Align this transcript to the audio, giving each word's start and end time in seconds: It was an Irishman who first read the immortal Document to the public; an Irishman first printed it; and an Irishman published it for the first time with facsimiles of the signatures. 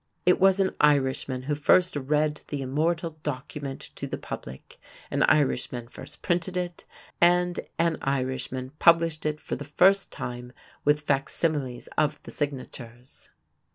It 0.25 0.39
was 0.39 0.59
an 0.59 0.73
Irishman 0.81 1.43
who 1.43 1.53
first 1.53 1.95
read 1.95 2.41
the 2.47 2.63
immortal 2.63 3.19
Document 3.21 3.79
to 3.97 4.07
the 4.07 4.17
public; 4.17 4.79
an 5.11 5.21
Irishman 5.21 5.89
first 5.89 6.23
printed 6.23 6.57
it; 6.57 6.85
and 7.21 7.59
an 7.77 7.97
Irishman 8.01 8.71
published 8.79 9.27
it 9.27 9.39
for 9.39 9.55
the 9.55 9.63
first 9.63 10.11
time 10.11 10.53
with 10.83 11.01
facsimiles 11.01 11.87
of 11.99 12.17
the 12.23 12.31
signatures. 12.31 13.29